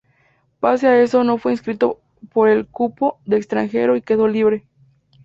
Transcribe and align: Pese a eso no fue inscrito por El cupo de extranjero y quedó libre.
Pese 0.59 0.87
a 0.87 0.99
eso 0.99 1.23
no 1.23 1.37
fue 1.37 1.51
inscrito 1.51 1.99
por 2.33 2.49
El 2.49 2.65
cupo 2.65 3.19
de 3.25 3.37
extranjero 3.37 3.95
y 3.95 4.01
quedó 4.01 4.27
libre. 4.27 4.65